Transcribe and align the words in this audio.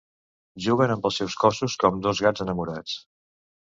Juguen 0.67 0.93
amb 0.95 1.05
els 1.11 1.21
seus 1.23 1.37
cossos 1.45 1.79
com 1.87 2.03
dos 2.09 2.27
gats 2.29 2.49
enamorats. 2.49 3.01